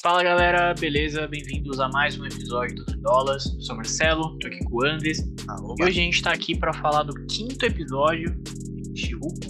Fala 0.00 0.22
galera, 0.22 0.72
beleza? 0.74 1.26
Bem-vindos 1.26 1.80
a 1.80 1.88
mais 1.88 2.16
um 2.16 2.24
episódio 2.24 2.76
do 2.76 2.86
Nerdolas. 2.86 3.46
Eu 3.46 3.60
sou 3.60 3.74
o 3.74 3.78
Marcelo, 3.78 4.38
tô 4.38 4.46
aqui 4.46 4.64
com 4.64 4.76
o 4.76 4.84
Andes. 4.84 5.18
E 5.18 5.82
hoje 5.82 6.00
a 6.00 6.04
gente 6.04 6.22
tá 6.22 6.30
aqui 6.30 6.56
pra 6.56 6.72
falar 6.72 7.02
do 7.02 7.12
quinto 7.26 7.66
episódio 7.66 8.32
de 8.92 9.00
She-Hulk, 9.06 9.48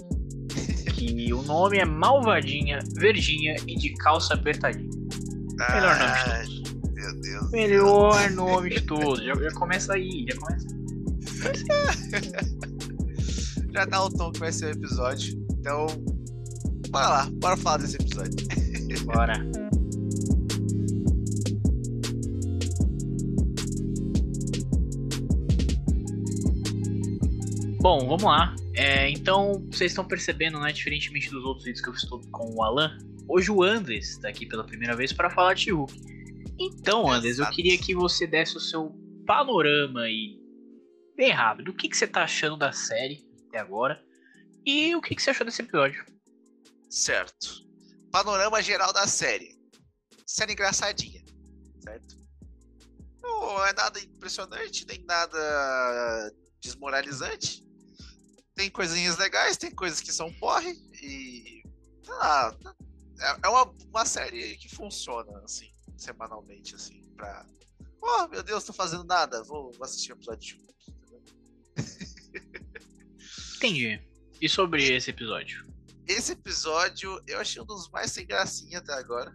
que 0.97 1.35
o 1.35 1.43
nome 1.43 1.77
é 1.77 1.85
Malvadinha, 1.85 2.79
Verdinha 2.97 3.57
e 3.67 3.77
de 3.77 3.93
Calça 3.97 4.33
Apertadinha. 4.33 4.89
Melhor 5.69 5.99
nome 5.99 6.15
de 6.17 6.63
todos. 6.63 6.95
Meu 6.95 7.21
Deus. 7.21 7.51
Melhor 7.51 8.31
nome 8.31 8.71
de 8.71 8.81
todos. 8.89 9.23
Já, 9.23 9.35
já 9.35 9.51
começa 9.51 9.93
aí, 9.93 10.25
já 10.31 10.37
começa. 10.39 10.67
Já 13.71 13.85
dá 13.85 14.03
o 14.03 14.09
tom 14.09 14.33
que 14.33 14.41
vai 14.41 14.51
ser 14.51 14.65
o 14.65 14.71
episódio. 14.71 15.39
Então, 15.53 15.87
bora 16.89 17.09
lá, 17.09 17.29
bora 17.35 17.57
falar 17.57 17.77
desse 17.77 17.97
episódio. 17.97 18.35
Bora. 19.05 19.35
Bom, 27.81 28.01
vamos 28.09 28.25
lá. 28.25 28.57
É, 28.75 29.09
então, 29.09 29.65
vocês 29.71 29.93
estão 29.93 30.05
percebendo, 30.05 30.59
né? 30.59 30.73
Diferentemente 30.73 31.31
dos 31.31 31.45
outros 31.45 31.65
vídeos 31.65 31.81
que 31.81 31.89
eu 31.89 31.95
estou 31.95 32.21
com 32.33 32.53
o 32.57 32.65
Alan, 32.65 32.99
hoje 33.29 33.53
o 33.53 33.63
Andres 33.63 34.11
está 34.11 34.29
aqui 34.29 34.45
pela 34.47 34.65
primeira 34.65 34.97
vez 34.97 35.13
para 35.13 35.31
falar 35.31 35.55
de 35.55 35.71
Hulk. 35.71 35.95
Então, 36.59 37.09
Andres, 37.09 37.39
eu 37.39 37.49
queria 37.51 37.79
que 37.79 37.95
você 37.95 38.27
desse 38.27 38.57
o 38.57 38.61
seu 38.61 38.93
panorama 39.25 40.01
aí, 40.03 40.41
bem 41.17 41.31
rápido. 41.31 41.69
O 41.69 41.73
que, 41.75 41.89
que 41.89 41.97
você 41.97 42.09
tá 42.09 42.25
achando 42.25 42.57
da 42.57 42.73
série 42.73 43.25
até 43.47 43.61
agora? 43.61 44.03
E 44.67 44.97
o 44.97 45.01
que, 45.01 45.15
que 45.15 45.23
você 45.23 45.31
achou 45.31 45.47
desse 45.47 45.63
episódio? 45.63 46.05
Certo. 46.91 47.65
Panorama 48.11 48.61
geral 48.61 48.93
da 48.93 49.07
série. 49.07 49.57
Série 50.27 50.53
engraçadinha, 50.53 51.23
certo? 51.81 52.17
Não 53.23 53.65
é 53.65 53.73
nada 53.73 54.01
impressionante, 54.01 54.85
nem 54.85 55.05
nada 55.05 56.33
desmoralizante. 56.61 57.68
Tem 58.59 58.69
coisinhas 58.69 59.17
legais, 59.17 59.57
tem 59.57 59.71
coisas 59.71 60.01
que 60.01 60.13
são 60.13 60.33
porre 60.33 60.73
e. 61.01 61.63
Sei 62.03 62.15
lá. 62.15 62.59
É 63.21 63.39
é 63.45 63.49
uma, 63.49 63.73
uma 63.89 64.05
série 64.05 64.57
que 64.57 64.69
funciona, 64.69 65.39
assim, 65.45 65.71
semanalmente, 65.97 66.75
assim, 66.75 67.01
pra. 67.17 67.47
Oh, 68.03 68.27
meu 68.27 68.43
Deus, 68.43 68.65
tô 68.65 68.73
fazendo 68.73 69.05
nada, 69.05 69.45
vou, 69.45 69.71
vou 69.73 69.85
assistir 69.85 70.13
o 70.13 70.17
episódio 70.17 70.59
entendeu? 70.89 71.23
Entendi. 73.57 74.03
E 74.41 74.49
sobre 74.49 74.93
esse 74.93 75.11
episódio? 75.11 75.65
Esse 76.05 76.33
episódio 76.33 77.23
eu 77.29 77.39
achei 77.39 77.63
um 77.63 77.65
dos 77.65 77.89
mais 77.91 78.11
sem 78.11 78.27
gracinha 78.27 78.79
até 78.79 78.93
agora. 78.95 79.33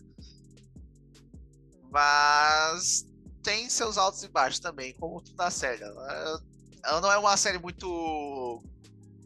Mas 1.90 3.08
tem 3.42 3.70
seus 3.70 3.98
altos 3.98 4.22
e 4.22 4.28
baixos 4.28 4.60
também, 4.60 4.94
como 4.96 5.22
tudo 5.22 5.38
na 5.38 5.50
série. 5.50 5.82
Ela, 5.82 6.42
ela 6.84 7.00
não 7.00 7.10
é 7.10 7.18
uma 7.18 7.38
série 7.38 7.58
muito 7.58 8.62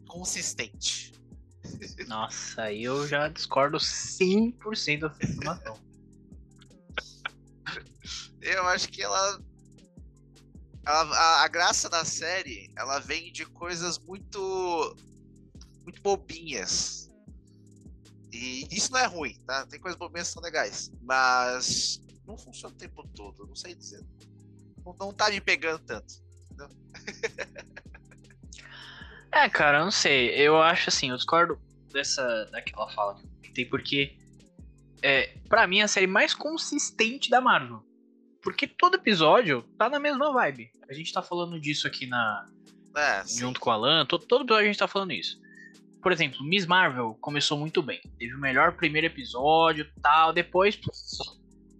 consistente. 0.08 1.12
Nossa, 2.08 2.62
aí 2.62 2.82
eu 2.84 3.06
já 3.06 3.28
discordo 3.28 3.76
100% 3.78 5.00
dessa 5.08 5.24
informação. 5.32 5.78
Eu 8.40 8.66
acho 8.66 8.88
que 8.88 9.02
ela. 9.02 9.40
ela- 10.86 11.16
a, 11.16 11.44
a 11.44 11.48
graça 11.48 11.88
da 11.88 12.04
série, 12.04 12.70
ela 12.76 12.98
vem 12.98 13.30
de 13.32 13.44
coisas 13.46 13.98
muito. 13.98 14.96
muito 15.84 16.00
bobinhas. 16.02 17.10
E 18.32 18.66
isso 18.70 18.92
não 18.92 18.98
é 19.00 19.06
ruim, 19.06 19.38
tá? 19.46 19.66
Tem 19.66 19.80
coisas 19.80 19.98
bobinhas 19.98 20.28
que 20.28 20.34
são 20.34 20.42
legais. 20.42 20.90
Mas 21.02 22.00
não 22.26 22.36
funciona 22.36 22.74
o 22.74 22.78
tempo 22.78 23.06
todo, 23.14 23.46
não 23.46 23.56
sei 23.56 23.74
dizer. 23.74 24.04
Não, 24.84 24.94
não 24.98 25.12
tá 25.12 25.28
me 25.30 25.40
pegando 25.40 25.80
tanto. 25.84 26.14
É, 29.38 29.48
cara, 29.48 29.78
eu 29.78 29.84
não 29.84 29.90
sei. 29.92 30.30
Eu 30.30 30.60
acho 30.60 30.88
assim, 30.88 31.10
eu 31.10 31.16
discordo 31.16 31.56
dessa 31.92 32.46
daquela 32.46 32.88
fala 32.90 33.14
que 33.14 33.20
eu 33.20 33.30
comentei, 33.30 33.64
porque 33.64 34.16
é, 35.00 35.32
pra 35.48 35.64
mim 35.64 35.78
é 35.78 35.84
a 35.84 35.88
série 35.88 36.08
mais 36.08 36.34
consistente 36.34 37.30
da 37.30 37.40
Marvel. 37.40 37.84
Porque 38.42 38.66
todo 38.66 38.96
episódio 38.96 39.62
tá 39.78 39.88
na 39.88 40.00
mesma 40.00 40.32
vibe. 40.32 40.72
A 40.88 40.92
gente 40.92 41.12
tá 41.12 41.22
falando 41.22 41.60
disso 41.60 41.86
aqui 41.86 42.04
na 42.04 42.46
É, 42.96 43.22
junto 43.28 43.60
com 43.60 43.70
o 43.70 43.72
Alan, 43.72 44.04
todo, 44.06 44.26
todo 44.26 44.42
episódio 44.42 44.64
a 44.64 44.66
gente 44.66 44.78
tá 44.78 44.88
falando 44.88 45.12
isso. 45.12 45.40
Por 46.02 46.10
exemplo, 46.10 46.42
Miss 46.42 46.66
Marvel 46.66 47.16
começou 47.20 47.56
muito 47.56 47.80
bem. 47.80 48.00
Teve 48.18 48.34
o 48.34 48.40
melhor 48.40 48.72
primeiro 48.72 49.06
episódio 49.06 49.88
tal, 50.02 50.32
depois. 50.32 50.80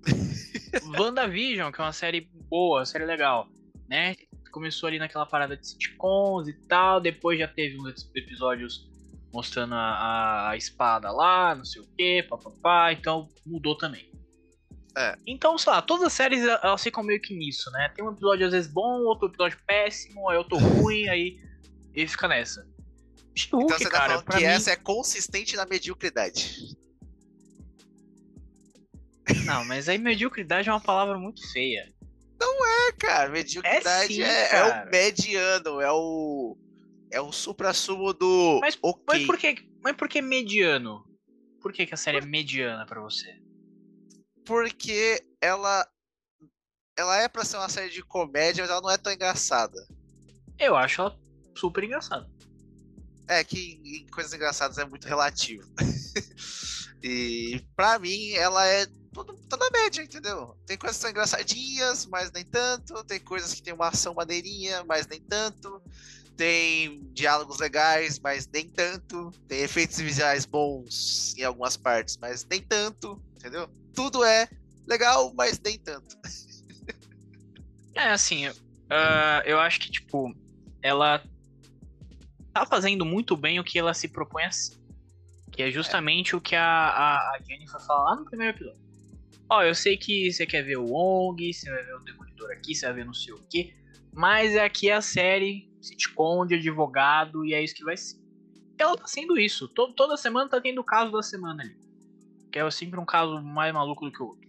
WandaVision, 0.96 1.72
que 1.72 1.80
é 1.80 1.84
uma 1.84 1.92
série 1.92 2.28
boa, 2.48 2.84
série 2.84 3.04
legal, 3.04 3.48
né? 3.88 4.14
Começou 4.50 4.86
ali 4.86 4.98
naquela 4.98 5.26
parada 5.26 5.56
de 5.56 5.66
sitcoms 5.66 6.48
e 6.48 6.53
tal, 6.53 7.00
depois 7.00 7.38
já 7.38 7.48
teve 7.48 7.78
uns 7.81 8.10
episódios 8.14 8.88
mostrando 9.32 9.75
a, 9.75 9.78
a- 9.78 10.50
a 10.50 10.56
espada 10.56 11.10
lá, 11.10 11.54
não 11.54 11.64
sei 11.64 11.82
o 11.82 11.86
que, 11.97 12.22
papapá, 12.25 12.92
então 12.92 13.28
mudou 13.47 13.76
também. 13.76 14.10
É. 14.97 15.16
Então, 15.26 15.56
sei 15.58 15.72
lá, 15.72 15.81
todas 15.82 16.06
as 16.06 16.12
séries 16.12 16.42
elas 16.42 16.82
ficam 16.82 17.04
meio 17.04 17.20
que 17.20 17.34
nisso, 17.37 17.70
né? 17.70 17.88
Tem 17.94 18.04
um 18.04 18.10
episódio 18.10 18.47
às 18.47 18.53
vezes 18.53 18.70
bom, 18.72 19.03
outro 19.04 19.28
episódio 19.28 19.58
péssimo, 19.66 20.28
aí 20.28 20.37
outro 20.38 20.56
ruim, 20.58 21.08
aí 21.08 21.38
ele 21.94 22.08
fica 22.08 22.26
nessa. 22.26 22.66
She-Hulk, 23.37 23.66
Então 23.66 23.78
você 23.78 23.84
tá 23.84 23.91
cara, 23.91 24.08
falando 24.14 24.25
que 24.31 24.37
mim... 24.38 24.42
essa 24.44 24.72
é 24.72 24.76
consistente 24.76 25.54
na 25.54 25.66
mediocridade. 25.66 26.76
Não, 29.44 29.64
mas 29.64 29.88
aí 29.88 29.98
mediocridade 29.98 30.69
é 30.69 30.72
uma 30.72 30.81
palavra 30.81 31.19
muito 31.19 31.47
feia. 31.53 31.92
É, 32.68 32.92
cara, 32.92 33.30
mediocridade 33.30 34.14
sim, 34.14 34.22
é, 34.22 34.42
é 34.44 34.48
cara. 34.48 34.86
o 34.86 34.90
mediano, 34.90 35.80
é 35.80 35.92
o. 35.92 36.56
É 37.10 37.20
o 37.20 37.32
supra-sumo 37.32 38.12
do. 38.12 38.58
Mas- 38.60 38.78
ok. 38.82 39.02
Mas 39.06 39.26
por 39.26 39.38
que, 39.38 39.68
mas 39.82 39.96
por 39.96 40.08
que 40.08 40.20
mediano? 40.20 41.04
Por 41.60 41.72
que, 41.72 41.86
que 41.86 41.94
a 41.94 41.96
série 41.96 42.18
é 42.18 42.20
mediana 42.20 42.86
pra 42.86 43.00
você? 43.00 43.38
porque 44.48 45.22
ela 45.42 45.86
ela 46.96 47.16
é 47.18 47.28
pra 47.28 47.44
ser 47.44 47.58
uma 47.58 47.68
série 47.68 47.90
de 47.90 48.02
comédia, 48.02 48.62
mas 48.64 48.70
ela 48.70 48.80
não 48.80 48.90
é 48.90 48.96
tão 48.96 49.12
engraçada. 49.12 49.76
Eu 50.58 50.74
acho 50.74 51.02
ela 51.02 51.16
super 51.54 51.84
engraçada. 51.84 52.26
É 53.28 53.44
que 53.44 53.78
em 53.84 54.06
coisas 54.06 54.32
engraçadas 54.32 54.78
é 54.78 54.86
muito 54.86 55.06
relativo. 55.06 55.70
e 57.04 57.62
pra 57.76 57.98
mim 57.98 58.30
ela 58.32 58.66
é 58.66 58.86
tudo 59.24 59.56
na 59.56 59.70
média, 59.70 60.02
entendeu? 60.02 60.56
Tem 60.66 60.76
coisas 60.76 60.96
que 60.96 61.02
são 61.02 61.10
engraçadinhas, 61.10 62.06
mas 62.06 62.30
nem 62.32 62.44
tanto. 62.44 63.02
Tem 63.04 63.20
coisas 63.20 63.54
que 63.54 63.62
tem 63.62 63.72
uma 63.72 63.88
ação 63.88 64.14
maneirinha, 64.14 64.84
mas 64.84 65.06
nem 65.06 65.20
tanto. 65.20 65.82
Tem 66.36 67.02
diálogos 67.12 67.58
legais, 67.58 68.18
mas 68.18 68.46
nem 68.46 68.68
tanto. 68.68 69.30
Tem 69.48 69.60
efeitos 69.60 69.98
visuais 69.98 70.44
bons 70.44 71.34
em 71.36 71.44
algumas 71.44 71.76
partes, 71.76 72.16
mas 72.16 72.46
nem 72.48 72.62
tanto, 72.62 73.20
entendeu? 73.36 73.68
Tudo 73.94 74.24
é 74.24 74.48
legal, 74.86 75.32
mas 75.34 75.60
nem 75.60 75.78
tanto. 75.78 76.16
É, 77.94 78.10
assim, 78.10 78.46
ah, 78.88 79.42
eu 79.44 79.58
acho 79.58 79.80
que, 79.80 79.90
tipo, 79.90 80.32
ela 80.80 81.22
tá 82.52 82.64
fazendo 82.64 83.04
muito 83.04 83.36
bem 83.36 83.58
o 83.60 83.64
que 83.64 83.78
ela 83.78 83.92
se 83.92 84.08
propõe 84.08 84.44
a. 84.44 84.50
Que 85.50 85.64
é 85.64 85.70
justamente 85.70 86.36
o 86.36 86.40
que 86.40 86.54
a, 86.54 86.62
a, 86.62 87.16
a 87.34 87.38
Jennifer 87.44 87.80
fala 87.80 88.10
lá 88.10 88.16
no 88.16 88.24
primeiro 88.24 88.56
episódio. 88.56 88.88
Ó, 89.50 89.62
eu 89.62 89.75
sei 89.75 89.97
que 89.97 90.31
você 90.32 90.47
quer 90.47 90.62
ver 90.62 90.76
o 90.76 90.84
Wong, 90.86 91.53
você 91.53 91.70
vai 91.70 91.82
ver 91.82 91.94
o 91.94 92.00
Demolidor 92.00 92.50
aqui, 92.53 92.75
você 92.75 92.86
vai 92.86 92.97
ver 92.97 93.04
não 93.06 93.14
sei 93.14 93.32
o 93.32 93.42
quê. 93.50 93.75
Mas 94.12 94.56
aqui 94.56 94.91
é 94.91 94.94
a 94.94 95.00
série 95.00 95.69
sitcom 95.81 96.47
de 96.47 96.54
advogado 96.56 97.44
e 97.44 97.54
é 97.54 97.62
isso 97.62 97.75
que 97.75 97.84
vai 97.84 97.97
ser. 97.97 98.16
Ela 98.78 98.97
tá 98.97 99.06
sendo 99.06 99.38
isso. 99.38 99.66
To- 99.69 99.92
toda 99.94 100.16
semana 100.16 100.48
tá 100.50 100.60
tendo 100.60 100.81
o 100.81 100.84
caso 100.84 101.10
da 101.10 101.22
semana 101.22 101.62
ali. 101.62 101.76
Que 102.53 102.58
é 102.58 102.70
sempre 102.70 102.98
um 103.00 103.04
caso 103.06 103.41
mais 103.42 103.72
maluco 103.72 104.04
do 104.04 104.12
que 104.12 104.22
o 104.22 104.26
outro. 104.26 104.48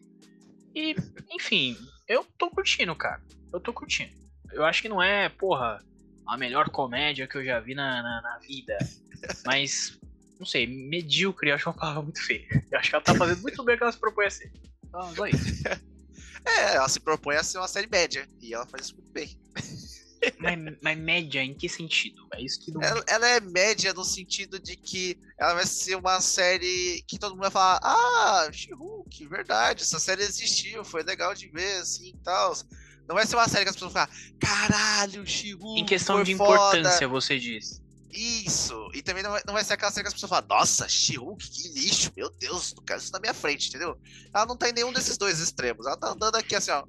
E, 0.75 0.95
enfim, 1.31 1.75
eu 2.07 2.25
tô 2.37 2.49
curtindo, 2.49 2.95
cara. 2.95 3.21
Eu 3.51 3.59
tô 3.59 3.73
curtindo. 3.73 4.11
Eu 4.51 4.65
acho 4.65 4.81
que 4.81 4.89
não 4.89 5.01
é, 5.01 5.29
porra, 5.29 5.83
a 6.25 6.37
melhor 6.37 6.69
comédia 6.69 7.27
que 7.27 7.37
eu 7.37 7.43
já 7.45 7.59
vi 7.59 7.73
na, 7.73 8.03
na, 8.03 8.21
na 8.21 8.37
vida. 8.39 8.77
Mas, 9.45 9.97
não 10.39 10.45
sei, 10.45 10.67
medíocre 10.67 11.49
eu 11.49 11.55
acho 11.55 11.69
uma 11.69 11.75
palavra 11.75 12.03
muito 12.03 12.23
feia. 12.23 12.47
Eu 12.71 12.79
acho 12.79 12.89
que 12.89 12.95
ela 12.95 13.03
tá 13.03 13.15
fazendo 13.15 13.41
muito 13.41 13.63
bem 13.63 13.75
o 13.75 13.77
que 13.77 13.83
ela 13.83 13.91
se 13.91 13.99
propõe 13.99 14.25
a 14.25 14.29
ser. 14.29 14.51
Então. 14.89 15.13
É, 16.45 16.75
ela 16.75 16.87
se 16.87 17.01
propõe 17.01 17.35
a 17.35 17.43
ser 17.43 17.57
uma 17.57 17.67
série 17.67 17.87
média. 17.87 18.27
E 18.41 18.53
ela 18.53 18.65
faz 18.65 18.85
isso 18.85 18.95
muito 18.95 19.11
bem. 19.11 19.37
Mas, 20.37 20.77
mas 20.81 20.97
média 20.97 21.43
em 21.43 21.53
que 21.53 21.69
sentido? 21.69 22.27
É 22.33 22.41
isso 22.41 22.59
que 22.59 22.71
não. 22.71 22.81
Ela, 22.81 23.03
ela 23.07 23.27
é 23.27 23.39
média 23.39 23.93
no 23.93 24.03
sentido 24.03 24.59
de 24.59 24.75
que 24.75 25.17
ela 25.37 25.53
vai 25.53 25.65
ser 25.65 25.95
uma 25.95 26.19
série 26.19 27.03
que 27.07 27.17
todo 27.17 27.31
mundo 27.31 27.41
vai 27.41 27.51
falar: 27.51 27.79
Ah, 27.81 28.49
She-Hulk, 28.51 29.27
verdade, 29.27 29.83
essa 29.83 29.99
série 29.99 30.23
existiu, 30.23 30.83
foi 30.83 31.03
legal 31.03 31.33
de 31.33 31.47
ver, 31.47 31.77
assim 31.81 32.09
e 32.09 32.23
tal. 32.23 32.53
Não 33.07 33.15
vai 33.15 33.25
ser 33.25 33.35
uma 33.37 33.47
série 33.47 33.63
que 33.63 33.69
as 33.69 33.75
pessoas 33.75 33.93
vão 33.93 34.05
falar: 34.05 34.17
Caralho, 34.39 35.25
She-Hulk. 35.25 35.79
Em 35.79 35.85
questão 35.85 36.17
foi 36.17 36.25
de 36.25 36.35
foda." 36.35 36.77
importância, 36.77 37.07
você 37.07 37.39
diz. 37.39 37.81
Isso. 38.11 38.89
E 38.93 39.01
também 39.01 39.21
não 39.23 39.31
vai, 39.31 39.41
não 39.45 39.53
vai 39.53 39.63
ser 39.63 39.73
aquela 39.73 39.91
cena 39.91 40.03
que 40.03 40.07
as 40.07 40.13
pessoas 40.13 40.29
falam, 40.31 40.47
nossa, 40.49 40.87
She-Hulk, 40.89 41.49
que 41.49 41.67
lixo, 41.69 42.11
meu 42.17 42.29
Deus, 42.31 42.73
não 42.75 42.83
quero 42.83 42.99
isso 42.99 43.11
na 43.11 43.19
minha 43.19 43.33
frente, 43.33 43.69
entendeu? 43.69 43.99
Ela 44.33 44.45
não 44.45 44.57
tá 44.57 44.69
em 44.69 44.73
nenhum 44.73 44.91
desses 44.91 45.17
dois 45.17 45.39
extremos. 45.39 45.85
Ela 45.85 45.95
tá 45.97 46.09
andando 46.11 46.35
aqui 46.35 46.55
assim, 46.55 46.71
ó. 46.71 46.83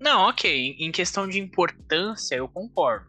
Não, 0.00 0.28
ok. 0.28 0.76
Em 0.78 0.90
questão 0.92 1.28
de 1.28 1.38
importância, 1.38 2.34
eu 2.34 2.48
concordo. 2.48 3.06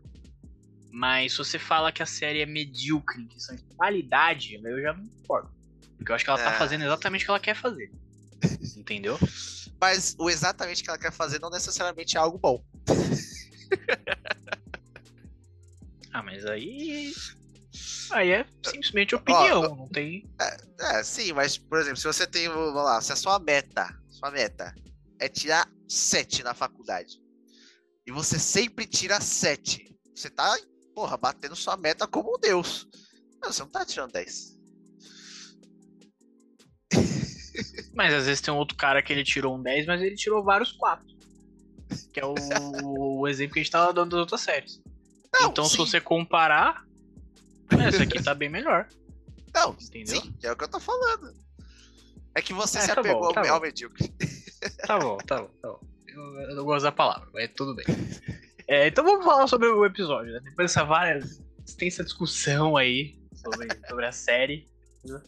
Mas 0.91 1.33
se 1.33 1.37
você 1.39 1.59
fala 1.59 1.91
que 1.91 2.01
a 2.01 2.05
série 2.05 2.41
é 2.41 2.45
medíocre 2.45 3.21
em 3.21 3.27
questão 3.27 3.55
de 3.55 3.63
qualidade, 3.75 4.55
eu 4.63 4.81
já 4.81 4.93
não 4.93 5.05
concordo. 5.05 5.49
Porque 5.97 6.11
eu 6.11 6.15
acho 6.15 6.23
que 6.23 6.29
ela 6.29 6.39
tá 6.39 6.53
É. 6.53 6.57
fazendo 6.57 6.83
exatamente 6.83 7.23
o 7.23 7.25
que 7.25 7.31
ela 7.31 7.39
quer 7.39 7.55
fazer. 7.55 7.91
Entendeu? 8.77 9.19
Mas 9.79 10.15
o 10.17 10.29
exatamente 10.29 10.83
que 10.83 10.89
ela 10.89 10.97
quer 10.97 11.11
fazer 11.11 11.39
não 11.39 11.49
necessariamente 11.49 12.17
é 12.17 12.19
algo 12.19 12.37
bom. 12.37 12.63
Ah, 16.17 16.23
mas 16.23 16.47
aí. 16.47 17.13
Aí 18.09 18.31
é 18.31 18.45
simplesmente 18.65 19.13
opinião, 19.13 19.75
não 19.75 19.87
tem. 19.87 20.27
É, 20.79 21.03
sim, 21.03 21.31
mas, 21.31 21.59
por 21.59 21.77
exemplo, 21.77 21.97
se 21.97 22.07
você 22.07 22.25
tem, 22.25 22.49
vamos 22.49 22.73
lá, 22.73 22.99
se 23.01 23.13
a 23.13 23.15
sua 23.15 23.37
meta, 23.37 23.87
sua 24.09 24.31
meta 24.31 24.73
é 25.19 25.29
tirar 25.29 25.69
7 25.87 26.41
na 26.41 26.55
faculdade, 26.55 27.21
e 28.07 28.11
você 28.11 28.39
sempre 28.39 28.87
tira 28.87 29.21
7, 29.21 29.95
você 30.15 30.27
tá, 30.27 30.57
porra, 30.95 31.17
batendo 31.17 31.55
sua 31.55 31.77
meta 31.77 32.07
como 32.07 32.35
um 32.35 32.39
deus. 32.39 32.87
Mas 33.39 33.55
você 33.55 33.61
não 33.61 33.69
tá 33.69 33.85
tirando 33.85 34.13
10. 34.13 34.57
Mas 37.93 38.11
às 38.11 38.25
vezes 38.25 38.41
tem 38.41 38.51
um 38.51 38.57
outro 38.57 38.75
cara 38.75 39.03
que 39.03 39.13
ele 39.13 39.23
tirou 39.23 39.55
um 39.55 39.61
10, 39.61 39.85
mas 39.85 40.01
ele 40.01 40.15
tirou 40.15 40.43
vários 40.43 40.71
4. 40.71 41.05
Que 42.11 42.19
é 42.19 42.25
o, 42.25 42.33
o 43.19 43.27
exemplo 43.27 43.53
que 43.53 43.59
a 43.59 43.63
gente 43.63 43.71
tava 43.71 43.93
dando 43.93 44.11
das 44.11 44.21
outras 44.21 44.41
séries. 44.41 44.81
Não, 45.33 45.49
então, 45.49 45.65
se 45.65 45.71
sim, 45.71 45.77
você 45.77 45.99
comparar, 46.01 46.85
essa 47.71 48.03
aqui 48.03 48.21
tá 48.23 48.33
bem 48.33 48.49
melhor. 48.49 48.87
não, 49.53 49.73
entendeu? 49.81 50.21
sim, 50.21 50.33
é 50.43 50.51
o 50.51 50.55
que 50.55 50.63
eu 50.63 50.67
tô 50.69 50.79
falando. 50.79 51.33
É 52.35 52.41
que 52.41 52.53
você 52.53 52.77
É, 52.77 52.81
se 52.81 52.87
tá 52.87 52.95
bom, 52.95 53.01
apegou 53.09 53.33
tá 53.33 53.41
ao 53.49 53.59
bom. 53.59 53.65
medíocre. 53.65 54.13
Tá 54.85 54.99
bom, 54.99 55.17
tá 55.17 55.41
bom, 55.41 55.49
tá 55.61 55.67
bom. 55.69 55.79
Eu, 56.07 56.39
eu 56.49 56.55
não 56.55 56.63
gosto 56.65 56.83
da 56.83 56.91
palavra, 56.91 57.27
mas 57.33 57.51
tudo 57.55 57.75
bem. 57.75 57.85
É, 58.67 58.87
então 58.87 59.03
vamos 59.03 59.23
falar 59.25 59.47
sobre 59.47 59.67
o 59.67 59.85
episódio, 59.85 60.33
né? 60.33 60.39
Depois 60.43 60.71
dessa 60.71 60.83
várias. 60.83 61.41
extensa 61.65 62.03
discussão 62.03 62.75
aí 62.77 63.17
sobre, 63.35 63.67
sobre 63.87 64.05
a 64.05 64.11
série. 64.11 64.67
né? 65.05 65.21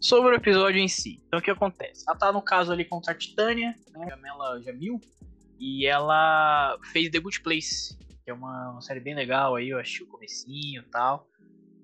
Sobre 0.00 0.32
o 0.32 0.34
episódio 0.34 0.78
em 0.80 0.88
si. 0.88 1.20
Então 1.26 1.38
o 1.40 1.42
que 1.42 1.50
acontece? 1.50 2.04
Ela 2.06 2.16
tá 2.16 2.32
no 2.32 2.42
caso 2.42 2.72
ali 2.72 2.84
contra 2.84 3.12
a 3.12 3.14
Titânia, 3.16 3.74
né? 3.92 4.06
Jamela 4.08 4.60
Jamil. 4.62 5.00
E 5.58 5.86
ela 5.86 6.78
fez 6.92 7.10
The 7.10 7.18
Good 7.18 7.40
Place, 7.40 7.96
que 8.28 8.30
é 8.30 8.34
uma, 8.34 8.72
uma 8.72 8.82
série 8.82 9.00
bem 9.00 9.14
legal 9.14 9.56
aí, 9.56 9.70
eu 9.70 9.78
achei 9.78 10.04
o 10.04 10.08
comecinho 10.08 10.82
e 10.82 10.90
tal. 10.90 11.26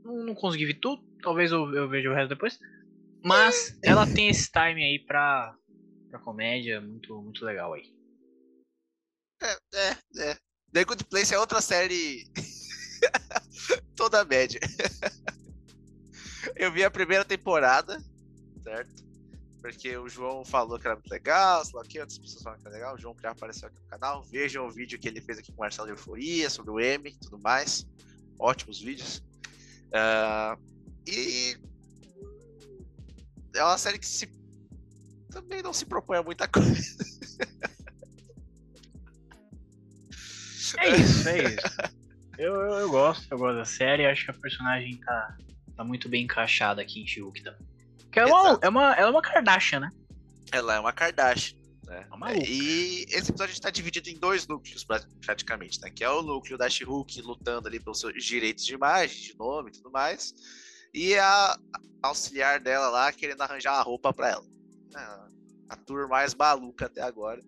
Não, 0.04 0.26
não 0.26 0.34
consegui 0.34 0.66
ver 0.66 0.74
tudo, 0.74 1.02
talvez 1.22 1.50
eu, 1.50 1.74
eu 1.74 1.88
veja 1.88 2.10
o 2.10 2.14
resto 2.14 2.28
depois. 2.28 2.58
Mas 3.24 3.74
ela 3.82 4.06
tem 4.06 4.28
esse 4.28 4.52
time 4.52 4.84
aí 4.84 4.98
pra, 4.98 5.56
pra 6.10 6.18
comédia 6.18 6.82
muito, 6.82 7.22
muito 7.22 7.42
legal 7.46 7.72
aí. 7.72 7.90
É, 9.42 9.56
é, 9.74 9.96
é. 10.18 10.38
The 10.70 10.84
Good 10.84 11.04
Place 11.04 11.32
é 11.32 11.38
outra 11.38 11.62
série 11.62 12.26
toda 13.96 14.22
média. 14.26 14.60
Eu 16.56 16.70
vi 16.70 16.84
a 16.84 16.90
primeira 16.90 17.24
temporada, 17.24 17.98
certo? 18.62 19.02
Porque 19.64 19.96
o 19.96 20.06
João 20.10 20.44
falou 20.44 20.78
que 20.78 20.86
era 20.86 20.94
muito 20.94 21.08
legal, 21.08 21.64
sei 21.64 21.74
lá 21.74 21.80
o 21.80 21.88
que, 21.88 21.98
outras 21.98 22.18
pessoas 22.18 22.42
falaram 22.42 22.60
que 22.60 22.68
era 22.68 22.76
legal. 22.76 22.94
O 22.96 22.98
João 22.98 23.16
já 23.18 23.30
apareceu 23.30 23.66
aqui 23.66 23.80
no 23.80 23.86
canal. 23.86 24.22
Vejam 24.22 24.66
o 24.66 24.70
vídeo 24.70 24.98
que 24.98 25.08
ele 25.08 25.22
fez 25.22 25.38
aqui 25.38 25.50
com 25.50 25.56
o 25.56 25.60
Marcelo 25.60 25.86
de 25.86 25.94
Euforia, 25.94 26.50
sobre 26.50 26.70
o 26.70 26.78
M 26.78 27.08
e 27.08 27.18
tudo 27.18 27.38
mais. 27.38 27.86
Ótimos 28.38 28.78
vídeos. 28.78 29.24
Ah, 29.90 30.58
e 31.06 31.56
é 33.54 33.64
uma 33.64 33.78
série 33.78 33.98
que 33.98 34.06
se 34.06 34.30
também 35.30 35.62
não 35.62 35.72
se 35.72 35.86
propõe 35.86 36.18
a 36.18 36.22
muita 36.22 36.46
coisa. 36.52 37.02
É 40.78 40.94
isso, 40.94 41.26
é 41.26 41.54
isso. 41.54 41.76
Eu, 42.36 42.52
eu, 42.52 42.72
eu 42.80 42.90
gosto, 42.90 43.26
eu 43.30 43.38
gosto 43.38 43.56
da 43.56 43.64
série, 43.64 44.04
acho 44.04 44.26
que 44.26 44.30
a 44.30 44.34
personagem 44.34 44.98
tá, 44.98 45.38
tá 45.74 45.82
muito 45.82 46.06
bem 46.06 46.24
encaixada 46.24 46.82
aqui 46.82 47.00
em 47.00 47.06
She-Hulk 47.06 47.42
também. 47.42 47.73
Ela 48.20 48.30
é 48.30 48.32
uma, 48.34 48.58
é, 48.62 48.68
uma, 48.68 48.94
é 48.94 49.06
uma 49.06 49.22
Kardashian, 49.22 49.80
né? 49.80 49.90
Ela 50.52 50.74
é 50.76 50.80
uma 50.80 50.92
Kardashian. 50.92 51.56
Né? 51.86 52.06
É 52.10 52.14
uma. 52.14 52.32
E 52.34 53.04
esse 53.10 53.30
episódio 53.30 53.52
está 53.52 53.70
dividido 53.70 54.08
em 54.08 54.18
dois 54.18 54.46
núcleos, 54.46 54.84
pra- 54.84 55.04
praticamente, 55.24 55.80
né? 55.80 55.90
Que 55.90 56.02
é 56.04 56.10
o 56.10 56.22
núcleo 56.22 56.56
da 56.56 56.68
She-Hulk 56.70 57.20
lutando 57.22 57.68
ali 57.68 57.78
pelos 57.80 58.00
seus 58.00 58.24
direitos 58.24 58.64
de 58.64 58.74
imagem, 58.74 59.20
de 59.22 59.36
nome 59.38 59.70
e 59.70 59.72
tudo 59.72 59.90
mais. 59.90 60.32
E 60.94 61.14
a 61.16 61.58
auxiliar 62.02 62.60
dela 62.60 62.88
lá 62.88 63.12
querendo 63.12 63.42
arranjar 63.42 63.74
uma 63.74 63.82
roupa 63.82 64.12
pra 64.12 64.30
ela. 64.30 64.44
Ah, 64.94 65.26
A 65.70 65.76
tour 65.76 66.08
mais 66.08 66.34
maluca 66.34 66.86
até 66.86 67.02
agora. 67.02 67.40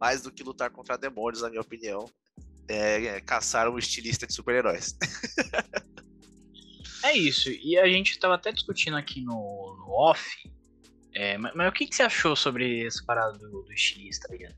Mais 0.00 0.22
do 0.22 0.32
que 0.32 0.42
lutar 0.42 0.70
contra 0.70 0.96
demônios, 0.96 1.42
na 1.42 1.48
minha 1.50 1.60
opinião. 1.60 2.08
É, 2.68 3.04
é 3.16 3.20
caçar 3.20 3.68
um 3.68 3.78
estilista 3.78 4.26
de 4.26 4.32
super-heróis. 4.34 4.96
É 7.04 7.16
isso. 7.16 7.50
E 7.50 7.76
a 7.76 7.86
gente 7.88 8.16
tava 8.18 8.36
até 8.36 8.52
discutindo 8.52 8.96
aqui 8.96 9.20
no, 9.20 9.61
no 9.82 9.90
off. 9.92 10.24
é, 11.14 11.36
mas, 11.38 11.54
mas 11.54 11.68
o 11.68 11.72
que, 11.72 11.86
que 11.86 11.94
você 11.94 12.02
achou 12.04 12.34
sobre 12.36 12.86
essa 12.86 13.02
parada 13.04 13.36
do, 13.38 13.62
do 13.62 13.72
estilista 13.72 14.28
aí? 14.32 14.38
né? 14.38 14.54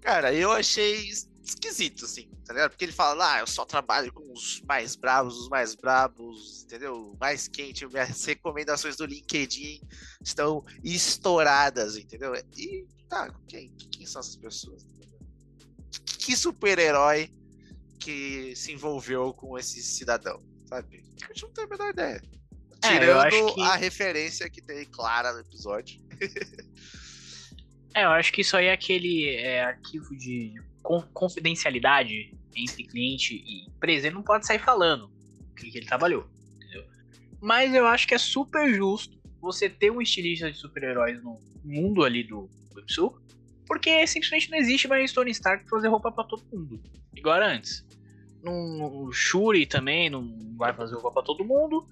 Cara, 0.00 0.34
eu 0.34 0.52
achei 0.52 1.08
es- 1.08 1.28
esquisito, 1.42 2.04
assim, 2.04 2.28
tá 2.44 2.52
ligado? 2.52 2.70
Porque 2.70 2.84
ele 2.84 2.92
fala, 2.92 3.34
ah, 3.34 3.38
eu 3.40 3.46
só 3.46 3.64
trabalho 3.64 4.12
com 4.12 4.32
os 4.32 4.60
mais 4.62 4.96
bravos, 4.96 5.36
os 5.38 5.48
mais 5.48 5.74
brabos, 5.74 6.62
entendeu? 6.64 7.16
Mais 7.20 7.48
quente, 7.48 7.86
minhas 7.88 8.24
recomendações 8.24 8.96
do 8.96 9.06
LinkedIn 9.06 9.80
estão 10.22 10.64
estouradas, 10.82 11.96
entendeu? 11.96 12.34
E, 12.56 12.86
tá, 13.08 13.32
quem, 13.48 13.70
quem 13.92 14.06
são 14.06 14.20
essas 14.20 14.36
pessoas? 14.36 14.84
Que, 15.90 16.16
que 16.18 16.36
super-herói 16.36 17.30
que 17.98 18.54
se 18.56 18.72
envolveu 18.72 19.32
com 19.32 19.56
esse 19.58 19.82
cidadão, 19.82 20.42
sabe? 20.66 21.02
Gente 21.28 21.42
não 21.44 21.52
tem 21.52 21.64
a 21.64 21.68
menor 21.68 21.90
ideia. 21.90 22.22
É, 22.84 22.98
Tirando 22.98 23.54
que- 23.54 23.62
a 23.62 23.76
referência 23.76 24.48
que 24.50 24.60
tem 24.62 24.84
clara 24.86 25.32
no 25.32 25.40
episódio. 25.40 26.00
É, 27.94 28.04
eu 28.04 28.10
acho 28.10 28.32
que 28.32 28.40
isso 28.40 28.56
aí 28.56 28.66
é 28.66 28.72
aquele 28.72 29.28
é, 29.36 29.64
arquivo 29.64 30.16
de 30.16 30.54
con- 30.82 31.06
confidencialidade 31.12 32.34
entre 32.56 32.84
cliente 32.84 33.34
e 33.46 33.66
empresa. 33.68 34.06
Ele 34.08 34.16
não 34.16 34.22
pode 34.22 34.46
sair 34.46 34.58
falando 34.58 35.10
o 35.50 35.54
que, 35.54 35.70
que 35.70 35.78
ele 35.78 35.86
trabalhou, 35.86 36.26
entendeu? 36.56 36.84
Mas 37.40 37.72
eu 37.74 37.86
acho 37.86 38.06
que 38.08 38.14
é 38.14 38.18
super 38.18 38.72
justo 38.74 39.16
você 39.40 39.68
ter 39.68 39.90
um 39.90 40.00
estilista 40.02 40.50
de 40.50 40.58
super-heróis 40.58 41.22
no 41.22 41.38
mundo 41.64 42.02
ali 42.04 42.24
do, 42.24 42.48
do 42.72 42.80
MCU, 42.82 43.20
porque 43.66 44.06
simplesmente 44.06 44.50
não 44.50 44.58
existe 44.58 44.88
mais 44.88 45.12
Tony 45.12 45.30
Stark 45.30 45.68
fazer 45.68 45.88
roupa 45.88 46.10
pra 46.10 46.24
todo 46.24 46.44
mundo, 46.52 46.82
igual 47.14 47.40
antes. 47.42 47.84
No, 48.42 49.06
no 49.06 49.12
Shuri 49.12 49.64
também 49.66 50.10
não 50.10 50.54
vai 50.56 50.74
fazer 50.74 50.94
roupa 50.94 51.12
pra 51.12 51.22
todo 51.22 51.44
mundo. 51.44 51.86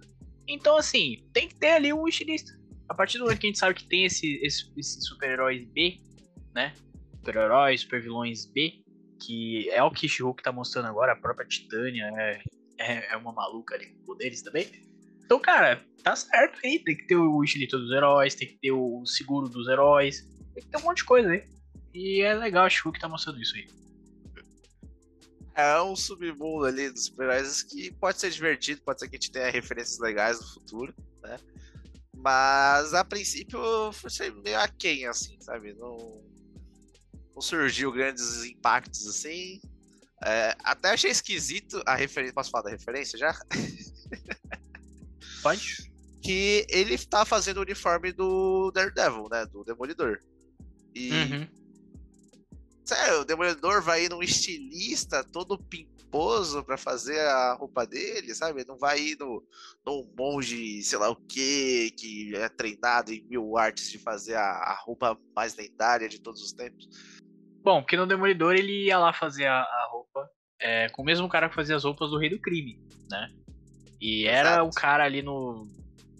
Então, 0.48 0.76
assim, 0.76 1.24
tem 1.32 1.48
que 1.48 1.54
ter 1.54 1.72
ali 1.72 1.92
um 1.92 2.06
estilista. 2.06 2.52
A 2.88 2.94
partir 2.94 3.18
do 3.18 3.24
momento 3.24 3.40
que 3.40 3.46
a 3.46 3.50
gente 3.50 3.58
sabe 3.58 3.74
que 3.74 3.84
tem 3.84 4.04
esse, 4.04 4.40
esse, 4.42 4.70
esses 4.76 5.06
super-heróis 5.06 5.64
B, 5.64 5.98
né? 6.54 6.74
Super-heróis, 7.18 7.80
super-vilões 7.80 8.46
B, 8.46 8.82
que 9.24 9.70
é 9.70 9.82
o 9.82 9.90
que 9.90 10.08
She-Hulk 10.08 10.42
tá 10.42 10.52
mostrando 10.52 10.88
agora, 10.88 11.12
a 11.12 11.16
própria 11.16 11.46
Titânia 11.46 12.12
é, 12.16 12.42
é, 12.78 13.12
é 13.12 13.16
uma 13.16 13.32
maluca 13.32 13.74
ali 13.74 13.86
com 13.86 14.04
poderes 14.04 14.42
também. 14.42 14.68
Então, 15.24 15.38
cara, 15.40 15.82
tá 16.02 16.14
certo 16.14 16.58
aí. 16.64 16.78
Tem 16.78 16.96
que 16.96 17.06
ter 17.06 17.16
o 17.16 17.42
estilista 17.42 17.78
dos 17.78 17.90
heróis, 17.90 18.34
tem 18.34 18.48
que 18.48 18.58
ter 18.58 18.72
o 18.72 19.04
seguro 19.06 19.48
dos 19.48 19.68
heróis, 19.68 20.28
tem 20.54 20.62
que 20.62 20.68
ter 20.68 20.76
um 20.78 20.82
monte 20.82 20.98
de 20.98 21.04
coisa 21.04 21.30
aí. 21.30 21.44
E 21.94 22.20
é 22.20 22.34
legal 22.34 22.66
a 22.66 22.68
She-Hulk 22.68 22.98
tá 22.98 23.08
mostrando 23.08 23.40
isso 23.40 23.56
aí. 23.56 23.66
É 25.54 25.80
um 25.82 25.94
submundo 25.94 26.64
ali 26.64 26.90
dos 26.90 27.06
super-heróis 27.06 27.62
que 27.62 27.92
pode 27.92 28.18
ser 28.18 28.30
divertido, 28.30 28.80
pode 28.82 29.00
ser 29.00 29.08
que 29.08 29.16
a 29.16 29.18
gente 29.18 29.30
tenha 29.30 29.50
referências 29.50 29.98
legais 29.98 30.40
no 30.40 30.46
futuro, 30.46 30.94
né? 31.22 31.38
Mas 32.14 32.94
a 32.94 33.04
princípio 33.04 33.60
foi 33.92 34.10
meio 34.42 34.58
aquém, 34.58 35.06
assim, 35.06 35.36
sabe? 35.40 35.74
Não, 35.74 36.22
não 37.34 37.42
surgiu 37.42 37.92
grandes 37.92 38.44
impactos 38.44 39.06
assim. 39.06 39.60
É, 40.24 40.56
até 40.62 40.90
achei 40.90 41.10
esquisito 41.10 41.82
a 41.84 41.96
referência. 41.96 42.34
Posso 42.34 42.50
falar 42.50 42.64
da 42.64 42.70
referência 42.70 43.18
já? 43.18 43.36
Pode? 45.42 45.90
Que 46.22 46.64
ele 46.70 46.96
tá 46.96 47.24
fazendo 47.24 47.56
o 47.56 47.62
uniforme 47.62 48.12
do 48.12 48.70
Daredevil, 48.70 49.28
né? 49.28 49.44
Do 49.44 49.64
Demolidor. 49.64 50.20
E 50.94 51.10
Uhum. 51.10 51.48
Sério, 52.84 53.20
o 53.20 53.24
Demolidor 53.24 53.82
vai 53.82 54.04
ir 54.04 54.10
num 54.10 54.22
estilista 54.22 55.22
todo 55.22 55.58
pimposo 55.58 56.64
pra 56.64 56.76
fazer 56.76 57.20
a 57.20 57.54
roupa 57.54 57.86
dele, 57.86 58.34
sabe? 58.34 58.66
Não 58.66 58.76
vai 58.76 58.98
ir 59.00 59.18
no, 59.18 59.42
num 59.86 60.12
monge, 60.18 60.82
sei 60.82 60.98
lá 60.98 61.08
o 61.08 61.16
que, 61.16 61.92
que 61.92 62.34
é 62.34 62.48
treinado 62.48 63.12
em 63.12 63.22
mil 63.22 63.56
artes 63.56 63.90
de 63.90 63.98
fazer 63.98 64.34
a, 64.34 64.42
a 64.42 64.82
roupa 64.84 65.18
mais 65.34 65.56
lendária 65.56 66.08
de 66.08 66.20
todos 66.20 66.42
os 66.42 66.52
tempos. 66.52 66.88
Bom, 67.62 67.80
porque 67.80 67.96
no 67.96 68.06
Demolidor 68.06 68.54
ele 68.54 68.86
ia 68.86 68.98
lá 68.98 69.12
fazer 69.12 69.46
a, 69.46 69.60
a 69.60 69.88
roupa 69.90 70.28
é, 70.60 70.88
com 70.88 71.02
o 71.02 71.04
mesmo 71.04 71.28
cara 71.28 71.48
que 71.48 71.54
fazia 71.54 71.76
as 71.76 71.84
roupas 71.84 72.10
do 72.10 72.18
Rei 72.18 72.30
do 72.30 72.40
Crime, 72.40 72.80
né? 73.08 73.32
E 74.00 74.26
era 74.26 74.54
Exato. 74.54 74.68
o 74.68 74.70
cara 74.70 75.04
ali 75.04 75.22
no, 75.22 75.66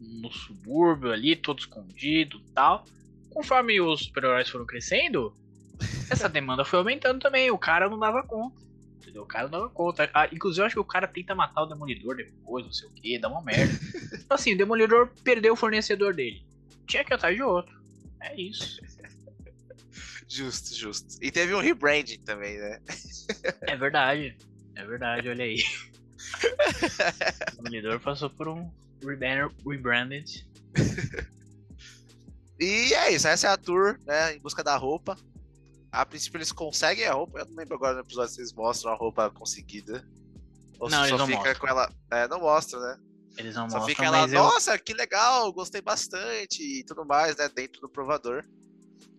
no 0.00 0.30
subúrbio 0.30 1.10
ali, 1.10 1.34
todo 1.34 1.58
escondido 1.58 2.38
e 2.38 2.52
tal. 2.52 2.84
Conforme 3.30 3.80
os 3.80 4.04
super-heróis 4.04 4.48
foram 4.48 4.64
crescendo, 4.64 5.34
essa 6.12 6.28
demanda 6.28 6.64
foi 6.64 6.78
aumentando 6.78 7.20
também. 7.20 7.50
O 7.50 7.58
cara 7.58 7.88
não 7.88 7.98
dava 7.98 8.22
conta. 8.22 8.62
Entendeu? 8.98 9.22
O 9.22 9.26
cara 9.26 9.44
não 9.44 9.50
dava 9.50 9.68
conta. 9.70 10.08
Ah, 10.14 10.28
inclusive, 10.32 10.62
eu 10.62 10.66
acho 10.66 10.74
que 10.76 10.80
o 10.80 10.84
cara 10.84 11.08
tenta 11.08 11.34
matar 11.34 11.62
o 11.62 11.66
Demolidor 11.66 12.16
depois, 12.16 12.64
não 12.64 12.72
sei 12.72 12.88
o 12.88 12.92
que, 12.92 13.18
dá 13.18 13.28
uma 13.28 13.42
merda. 13.42 13.72
então, 14.14 14.34
assim, 14.34 14.54
o 14.54 14.58
Demolidor 14.58 15.10
perdeu 15.24 15.54
o 15.54 15.56
fornecedor 15.56 16.14
dele. 16.14 16.44
Tinha 16.86 17.04
que 17.04 17.12
atrás 17.12 17.34
de 17.34 17.42
outro. 17.42 17.80
É 18.20 18.40
isso. 18.40 18.80
Justo, 20.28 20.74
justo. 20.74 21.18
E 21.20 21.30
teve 21.30 21.54
um 21.54 21.60
rebranding 21.60 22.20
também, 22.20 22.58
né? 22.58 22.80
É 23.62 23.76
verdade. 23.76 24.36
É 24.74 24.84
verdade, 24.84 25.28
olha 25.28 25.44
aí. 25.44 25.58
O 27.52 27.56
Demolidor 27.56 28.00
passou 28.00 28.30
por 28.30 28.48
um 28.48 28.70
rebranded. 29.66 30.46
E 32.58 32.94
é 32.94 33.12
isso, 33.12 33.26
essa 33.26 33.48
é 33.48 33.50
a 33.50 33.56
tour, 33.56 33.98
né? 34.06 34.36
Em 34.36 34.38
busca 34.38 34.62
da 34.62 34.76
roupa. 34.76 35.16
A 35.92 36.06
princípio 36.06 36.38
eles 36.38 36.50
conseguem 36.50 37.04
a 37.06 37.12
roupa. 37.12 37.40
Eu 37.40 37.46
não 37.46 37.54
lembro 37.54 37.74
agora 37.76 37.94
no 37.94 38.00
episódio 38.00 38.32
se 38.34 38.40
eles 38.40 38.52
mostram 38.54 38.92
a 38.92 38.96
roupa 38.96 39.30
conseguida. 39.30 40.02
Ou 40.80 40.88
Não, 40.88 41.04
se 41.04 41.10
só 41.10 41.18
fica 41.26 41.36
mostram. 41.38 41.54
com 41.60 41.66
ela. 41.68 41.92
É, 42.10 42.26
não 42.28 42.40
mostra, 42.40 42.80
né? 42.80 42.96
Eles 43.36 43.54
não 43.54 43.68
Só 43.68 43.76
mostram, 43.76 43.94
fica 43.94 44.04
ela, 44.06 44.18
mas 44.22 44.32
eu... 44.32 44.42
nossa, 44.42 44.78
que 44.78 44.92
legal, 44.94 45.52
gostei 45.52 45.80
bastante 45.80 46.62
e 46.62 46.84
tudo 46.84 47.04
mais, 47.04 47.36
né? 47.36 47.48
Dentro 47.54 47.80
do 47.80 47.88
provador. 47.88 48.42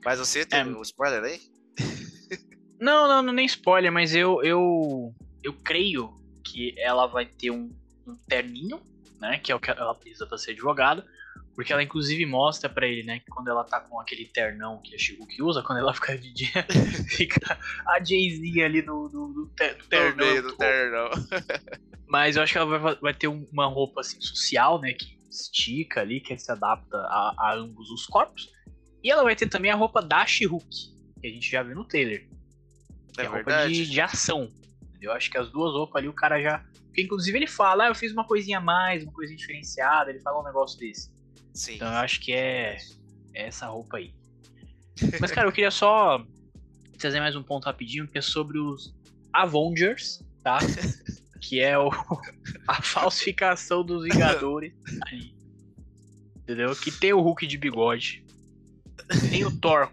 Mas 0.04 0.20
você 0.20 0.46
tem 0.46 0.60
É. 0.60 0.66
um 0.66 0.82
spoiler 0.82 1.24
aí? 1.24 1.42
Não, 2.80 3.08
não, 3.08 3.22
não 3.22 3.32
nem 3.34 3.46
spoiler, 3.46 3.92
mas 3.94 4.14
eu, 4.14 4.44
eu, 4.44 5.16
eu 5.42 5.54
creio 5.54 6.14
que 6.44 6.76
ela 6.78 7.08
vai 7.08 7.26
ter 7.26 7.50
um, 7.50 7.74
um 8.06 8.16
terninho, 8.28 8.82
né? 9.22 9.40
Que 9.40 9.54
é 9.54 9.56
o 9.56 9.60
que 9.60 9.72
ela 9.72 9.96
precisa 9.96 10.28
pra 10.28 10.38
ser 10.38 10.52
advogada. 10.52 11.06
Porque 11.56 11.72
ela 11.72 11.84
inclusive 11.84 12.26
mostra 12.26 12.68
pra 12.68 12.88
ele, 12.88 13.04
né? 13.04 13.20
Que 13.20 13.28
quando 13.28 13.48
ela 13.48 13.64
tá 13.64 13.80
com 13.80 14.00
aquele 14.00 14.26
ternão 14.26 14.82
que 14.82 14.96
a 14.96 14.98
She-Hulk 14.98 15.42
usa, 15.44 15.62
quando 15.62 15.78
ela 15.80 15.94
fica 15.96 16.18
de 16.18 16.34
dia, 16.34 16.66
fica 17.10 17.58
a 17.88 18.04
Jay-Z 18.04 18.62
ali 18.64 18.82
no, 18.82 19.08
no, 19.10 19.28
no 19.28 19.48
ter- 19.50 19.78
no 19.78 19.84
ternão. 19.86 20.26
meio 20.28 20.42
do 20.42 20.56
ternão. 20.58 21.10
Mas 22.08 22.36
eu 22.36 22.44
acho 22.44 22.54
que 22.54 22.58
ela 22.58 22.80
vai, 22.80 22.96
vai 22.96 23.14
ter 23.14 23.28
um- 23.28 23.48
uma 23.52 23.66
roupa 23.68 24.02
assim 24.02 24.20
social, 24.20 24.80
né? 24.82 24.94
Que 24.94 25.18
estica 25.30 26.02
ali, 26.02 26.20
que 26.20 26.36
se 26.38 26.52
adapta 26.52 26.98
a, 26.98 27.34
a 27.38 27.54
ambos 27.56 27.90
os 27.90 28.06
corpos. 28.06 28.50
E 29.04 29.12
ela 29.12 29.24
vai 29.24 29.36
ter 29.36 29.48
também 29.48 29.70
a 29.72 29.76
roupa 29.76 30.02
da 30.02 30.26
She-Hulk, 30.26 30.68
que 31.22 31.28
a 31.28 31.30
gente 31.30 31.50
já 31.52 31.62
viu 31.64 31.76
no 31.76 31.86
trailer. 31.86 32.28
É, 33.18 33.24
É 33.24 33.26
roupa 33.28 33.68
de, 33.68 33.86
de 33.90 34.02
ação. 34.02 34.48
Eu 35.02 35.12
acho 35.12 35.30
que 35.30 35.38
as 35.38 35.52
duas 35.52 35.74
roupas 35.74 35.98
ali 35.98 36.08
o 36.08 36.14
cara 36.14 36.42
já. 36.42 36.64
Porque 36.86 37.02
inclusive 37.02 37.38
ele 37.38 37.48
fala, 37.48 37.86
ah, 37.86 37.88
eu 37.90 37.96
fiz 37.96 38.12
uma 38.12 38.26
coisinha 38.26 38.60
a 38.60 38.62
mais, 38.62 39.04
uma 39.04 39.12
coisinha 39.12 39.38
diferenciada, 39.38 40.10
ele 40.12 40.20
fala 40.22 40.40
um 40.40 40.44
negócio 40.44 40.80
desse. 40.80 41.12
Sim. 41.54 41.76
Então 41.76 41.88
eu 41.88 41.98
acho 41.98 42.20
que 42.20 42.34
é, 42.34 42.78
é 43.34 43.48
essa 43.48 43.68
roupa 43.68 43.98
aí. 43.98 44.14
Mas, 45.20 45.32
cara, 45.32 45.48
eu 45.48 45.52
queria 45.52 45.72
só 45.72 46.26
trazer 46.98 47.20
mais 47.20 47.36
um 47.36 47.44
ponto 47.44 47.66
rapidinho, 47.66 48.08
que 48.08 48.18
é 48.18 48.22
sobre 48.22 48.58
os 48.60 48.96
Avengers, 49.32 50.24
tá? 50.44 50.60
que 51.42 51.60
é 51.60 51.78
o, 51.78 51.90
a 52.68 52.82
falsificação 52.82 53.84
dos 53.84 54.04
Vingadores 54.04 54.74
ali. 55.08 55.36
Entendeu? 56.38 56.76
Que 56.76 56.92
tem 56.92 57.14
o 57.14 57.22
Hulk 57.22 57.46
de 57.46 57.58
bigode. 57.58 58.24
Tem 59.30 59.46
o 59.46 59.60
Thor 59.60 59.92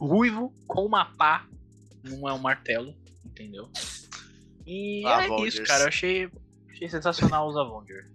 ruivo 0.00 0.52
com 0.66 0.84
uma 0.84 1.04
pá. 1.04 1.46
Não 2.02 2.28
é 2.28 2.32
um 2.32 2.38
martelo, 2.38 2.94
entendeu? 3.24 3.70
E 4.66 5.06
é 5.06 5.46
isso, 5.46 5.62
cara. 5.64 5.84
Eu 5.84 5.88
achei, 5.88 6.28
achei 6.70 6.88
sensacional 6.88 7.48
os 7.48 7.56
Avengers. 7.56 8.06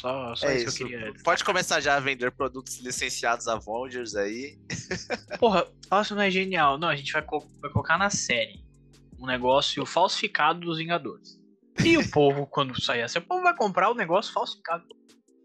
Só, 0.00 0.34
só 0.36 0.46
É 0.48 0.56
isso, 0.56 0.68
isso. 0.68 0.76
que 0.76 0.82
eu 0.84 0.88
queria 0.88 1.12
Pode 1.24 1.42
começar 1.44 1.80
já 1.80 1.96
a 1.96 2.00
vender 2.00 2.30
produtos 2.30 2.78
licenciados 2.78 3.48
Avengers 3.48 4.14
aí. 4.14 4.56
Porra, 5.40 5.66
se 6.04 6.14
não 6.14 6.22
é 6.22 6.30
genial. 6.30 6.78
Não, 6.78 6.88
a 6.88 6.94
gente 6.96 7.12
vai, 7.12 7.22
co- 7.22 7.46
vai 7.60 7.70
colocar 7.72 7.98
na 7.98 8.08
série 8.10 8.64
um 9.18 9.26
negócio 9.26 9.84
falsificado 9.84 10.60
dos 10.60 10.78
Vingadores. 10.78 11.36
E 11.84 11.96
o 11.98 12.08
povo, 12.10 12.46
quando 12.50 12.80
sair 12.80 13.02
assim, 13.02 13.18
o 13.18 13.22
povo 13.26 13.42
vai 13.42 13.56
comprar 13.56 13.90
o 13.90 13.94
negócio 13.94 14.32
falsificado. 14.32 14.84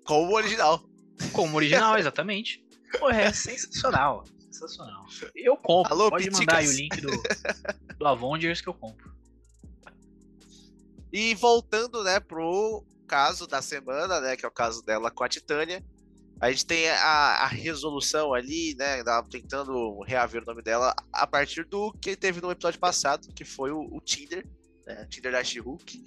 Como 0.05 0.31
o 0.31 0.36
original. 0.36 0.83
Como 1.31 1.55
original, 1.55 1.98
exatamente. 2.00 2.63
Porra, 3.00 3.22
é 3.22 3.33
sensacional. 3.33 4.24
Sensacional. 4.51 5.03
Eu 5.36 5.57
compro. 5.57 5.91
Alô, 5.93 6.10
Pode 6.12 6.25
Piticas. 6.25 6.39
mandar 6.45 6.57
aí 6.57 6.67
o 6.67 6.72
link 6.72 7.01
do, 7.01 7.10
do 7.98 8.07
Avengers 8.07 8.62
que 8.62 8.69
eu 8.69 8.74
compro. 8.75 9.12
E 11.12 11.33
voltando, 11.36 12.03
né, 12.03 12.19
pro 12.19 12.83
caso 13.13 13.46
da 13.46 13.62
semana, 13.62 14.20
né, 14.20 14.36
que 14.36 14.43
é 14.43 14.48
o 14.48 14.51
caso 14.51 14.84
dela 14.84 15.12
com 15.12 15.24
a 15.24 15.29
Titânia. 15.29 15.86
A 16.41 16.50
gente 16.50 16.65
tem 16.65 16.89
a, 16.89 17.43
a 17.43 17.48
resolução 17.48 18.34
ali, 18.34 18.74
né, 18.74 19.01
ela 19.01 19.22
tentando 19.22 20.01
reaver 20.01 20.41
o 20.41 20.46
nome 20.48 20.63
dela 20.63 20.96
a 21.12 21.27
partir 21.27 21.63
do 21.63 21.93
que 21.93 22.15
teve 22.15 22.41
no 22.41 22.50
episódio 22.50 22.79
passado, 22.79 23.32
que 23.36 23.46
foi 23.46 23.72
o, 23.72 23.82
o 23.82 24.01
Tinder, 24.01 24.43
né, 24.88 25.03
o 25.03 25.08
Tinder 25.08 25.32
da 25.32 25.43
She-Hulk. 25.43 26.00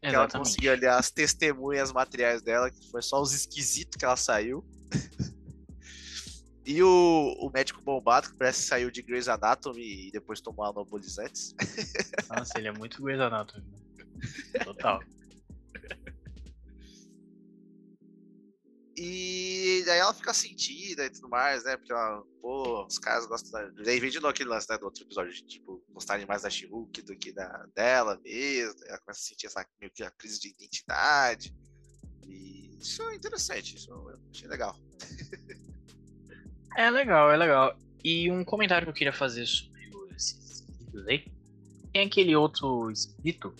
Que 0.00 0.06
ela 0.06 0.28
conseguiu 0.28 0.72
ali 0.72 0.86
as 0.86 1.10
testemunhas 1.10 1.92
materiais 1.92 2.40
dela, 2.42 2.70
que 2.70 2.90
foi 2.92 3.02
só 3.02 3.20
os 3.20 3.34
esquisitos 3.34 3.96
que 3.98 4.04
ela 4.04 4.16
saiu. 4.16 4.64
e 6.64 6.80
o, 6.80 7.36
o 7.40 7.50
médico 7.52 7.82
bombado, 7.82 8.30
que 8.30 8.36
parece 8.36 8.62
que 8.62 8.68
saiu 8.68 8.88
de 8.88 9.02
Grey's 9.02 9.26
Anatomy 9.26 10.06
e 10.06 10.12
depois 10.12 10.40
tomou 10.40 10.64
anabolizantes. 10.64 11.56
Nossa, 12.30 12.56
ele 12.56 12.68
é 12.68 12.72
muito 12.72 13.02
Grey's 13.02 13.20
Anatomy. 13.20 13.66
né? 13.66 14.64
Total. 14.64 15.00
E 19.02 19.82
daí 19.86 19.98
ela 19.98 20.12
fica 20.12 20.34
sentida 20.34 21.06
e 21.06 21.10
tudo 21.10 21.26
mais, 21.26 21.64
né? 21.64 21.74
Porque 21.74 21.90
ela, 21.90 22.22
pô, 22.42 22.84
os 22.84 22.98
caras 22.98 23.24
gostam 23.24 23.50
da. 23.50 23.82
Daí 23.82 23.98
vem 23.98 24.10
de 24.10 24.18
novo 24.18 24.28
aquele 24.28 24.50
lance, 24.50 24.68
né, 24.68 24.76
do 24.76 24.84
outro 24.84 25.02
episódio, 25.02 25.32
de, 25.32 25.42
tipo, 25.42 25.82
gostarem 25.88 26.26
mais 26.26 26.42
da 26.42 26.50
she 26.50 26.66
do 26.66 27.16
que 27.16 27.32
da, 27.32 27.66
dela 27.74 28.20
mesmo. 28.22 28.78
Ela 28.84 28.98
começa 28.98 29.20
a 29.20 29.24
sentir 29.24 29.46
essa 29.46 29.66
meio 29.80 29.90
que 29.90 30.02
a 30.02 30.10
crise 30.10 30.38
de 30.38 30.48
identidade. 30.48 31.56
E 32.26 32.76
isso 32.78 33.02
é 33.04 33.14
interessante, 33.14 33.74
isso 33.74 33.90
eu 33.90 34.20
achei 34.30 34.46
legal. 34.46 34.78
É 36.76 36.90
legal, 36.90 37.30
é 37.32 37.38
legal. 37.38 37.78
E 38.04 38.30
um 38.30 38.44
comentário 38.44 38.86
que 38.86 38.90
eu 38.90 38.94
queria 38.94 39.14
fazer 39.14 39.46
sobre 39.46 39.80
esquisitos 40.14 41.06
aí. 41.08 41.24
Tem 41.90 42.06
aquele 42.06 42.36
outro 42.36 42.90
esquisito 42.90 43.54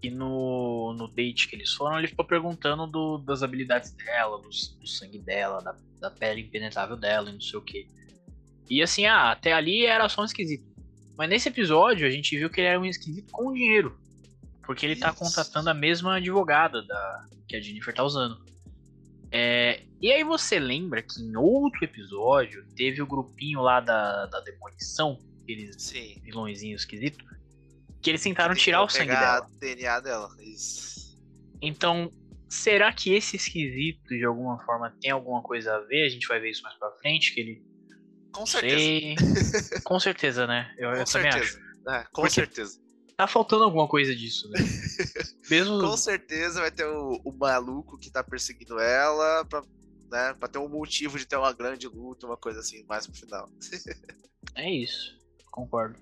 que 0.00 0.10
no, 0.10 0.94
no 0.94 1.08
date 1.08 1.48
que 1.48 1.56
eles 1.56 1.72
foram, 1.72 1.98
ele 1.98 2.08
ficou 2.08 2.24
perguntando 2.24 2.86
do- 2.86 3.18
das 3.18 3.42
habilidades 3.42 3.90
dela, 3.92 4.38
do, 4.38 4.48
do 4.48 4.86
sangue 4.86 5.18
dela, 5.18 5.60
da, 5.62 5.74
da 6.00 6.10
pele 6.10 6.42
impenetrável 6.42 6.96
dela 6.96 7.30
e 7.30 7.32
não 7.32 7.40
sei 7.40 7.58
o 7.58 7.62
que. 7.62 7.88
E 8.68 8.82
assim, 8.82 9.06
ah, 9.06 9.30
até 9.30 9.52
ali 9.52 9.86
era 9.86 10.08
só 10.08 10.22
um 10.22 10.24
esquisito. 10.24 10.66
Mas 11.16 11.30
nesse 11.30 11.48
episódio 11.48 12.06
a 12.06 12.10
gente 12.10 12.36
viu 12.36 12.50
que 12.50 12.60
ele 12.60 12.68
era 12.68 12.80
um 12.80 12.84
esquisito 12.84 13.30
com 13.32 13.52
dinheiro. 13.52 13.98
Porque 14.64 14.84
ele 14.84 14.96
tá 14.96 15.10
Isso. 15.10 15.18
contratando 15.18 15.70
a 15.70 15.74
mesma 15.74 16.16
advogada 16.16 16.82
da, 16.82 17.26
que 17.48 17.56
a 17.56 17.60
Jennifer 17.60 17.94
tá 17.94 18.02
usando. 18.02 18.44
É, 19.30 19.82
e 20.00 20.12
aí 20.12 20.22
você 20.24 20.58
lembra 20.58 21.02
que 21.02 21.20
em 21.22 21.36
outro 21.36 21.84
episódio 21.84 22.64
teve 22.76 23.00
o 23.00 23.06
grupinho 23.06 23.60
lá 23.60 23.80
da, 23.80 24.26
da 24.26 24.40
demolição, 24.40 25.18
aqueles 25.42 25.76
Sim. 25.80 26.20
vilõezinhos 26.22 26.82
esquisitos, 26.82 27.24
que 28.06 28.10
eles 28.10 28.22
tentaram 28.22 28.54
Tentou 28.54 28.62
tirar 28.64 28.82
o 28.84 28.88
sangue 28.88 29.08
dela. 29.10 29.44
DNA 29.58 29.98
dela. 29.98 30.28
Isso. 30.40 31.18
Então, 31.60 32.08
será 32.48 32.92
que 32.92 33.12
esse 33.12 33.34
esquisito 33.34 34.06
de 34.10 34.24
alguma 34.24 34.64
forma 34.64 34.94
tem 35.00 35.10
alguma 35.10 35.42
coisa 35.42 35.74
a 35.74 35.80
ver? 35.80 36.06
A 36.06 36.08
gente 36.08 36.24
vai 36.28 36.38
ver 36.38 36.50
isso 36.50 36.62
mais 36.62 36.76
pra 36.78 36.88
frente, 37.00 37.34
que 37.34 37.40
ele. 37.40 37.62
Com 38.32 38.46
certeza. 38.46 38.76
sei. 38.78 39.14
Com 39.82 39.98
certeza, 39.98 40.46
né? 40.46 40.72
Eu, 40.78 40.90
eu 40.90 40.94
Com 40.96 41.02
acho. 41.02 41.10
certeza. 41.12 41.58
É, 41.88 41.98
com 42.04 42.22
Porque- 42.22 42.30
certeza. 42.30 42.80
Tá 43.16 43.26
faltando 43.26 43.64
alguma 43.64 43.88
coisa 43.88 44.14
disso, 44.14 44.48
né? 44.50 44.58
Mesmo. 45.50 45.80
Com 45.80 45.96
certeza 45.96 46.60
vai 46.60 46.70
ter 46.70 46.84
o, 46.86 47.20
o 47.24 47.32
maluco 47.36 47.98
que 47.98 48.08
tá 48.10 48.22
perseguindo 48.22 48.78
ela 48.78 49.44
pra, 49.46 49.62
né, 50.12 50.34
pra 50.38 50.46
ter 50.46 50.58
um 50.58 50.68
motivo 50.68 51.18
de 51.18 51.26
ter 51.26 51.34
uma 51.36 51.52
grande 51.52 51.88
luta, 51.88 52.26
uma 52.26 52.36
coisa 52.36 52.60
assim, 52.60 52.84
mais 52.84 53.04
pro 53.06 53.16
final. 53.16 53.48
É 54.54 54.70
isso. 54.70 55.18
Concordo. 55.50 55.98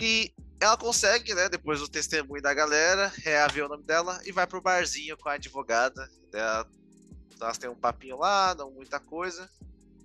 E 0.00 0.32
ela 0.60 0.76
consegue, 0.76 1.34
né, 1.34 1.48
depois 1.48 1.80
do 1.80 1.88
testemunho 1.88 2.42
da 2.42 2.54
galera, 2.54 3.12
reaver 3.16 3.66
o 3.66 3.68
nome 3.68 3.84
dela 3.84 4.20
e 4.24 4.32
vai 4.32 4.46
pro 4.46 4.60
barzinho 4.60 5.16
com 5.16 5.28
a 5.28 5.34
advogada. 5.34 6.08
Ela, 6.32 6.68
elas 7.40 7.58
têm 7.58 7.70
um 7.70 7.76
papinho 7.76 8.18
lá, 8.18 8.54
não 8.54 8.70
muita 8.70 9.00
coisa. 9.00 9.48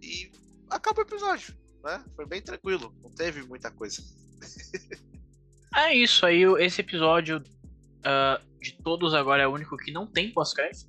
E 0.01 0.31
acaba 0.69 1.01
o 1.01 1.03
episódio, 1.03 1.55
né? 1.83 2.03
Foi 2.15 2.25
bem 2.25 2.41
tranquilo, 2.41 2.93
não 3.01 3.11
teve 3.11 3.43
muita 3.43 3.71
coisa. 3.71 4.01
É 5.75 5.91
isso 5.91 6.23
aí, 6.23 6.43
esse 6.59 6.81
episódio 6.81 7.41
ah, 8.03 8.39
de 8.59 8.73
todos 8.83 9.13
agora 9.13 9.43
é 9.43 9.47
o 9.47 9.51
único 9.51 9.77
que 9.77 9.91
não 9.91 10.05
tem 10.05 10.31
pós-crédito. 10.31 10.87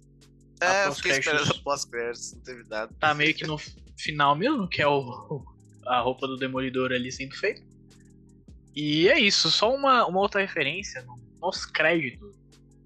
É, 0.61 0.66
eu 0.66 0.82
Após 0.82 0.96
fiquei 0.99 1.12
esperando 1.12 1.62
pós-créditos, 1.62 2.32
não 2.34 2.40
teve 2.42 2.68
nada. 2.68 2.94
Tá 2.99 3.14
meio 3.14 3.34
que 3.34 3.46
no 3.46 3.58
final 3.99 4.37
mesmo, 4.37 4.68
que 4.68 4.82
é 4.82 4.87
o, 4.87 5.44
a 5.87 6.00
roupa 6.00 6.26
do 6.26 6.37
Demolidor 6.37 6.92
ali 6.92 7.11
sendo 7.11 7.34
feita. 7.34 7.62
E 8.74 9.08
é 9.08 9.18
isso, 9.18 9.50
só 9.50 9.72
uma, 9.74 10.06
uma 10.06 10.20
outra 10.20 10.40
referência. 10.40 11.04
Nos 11.40 11.64
créditos 11.66 12.34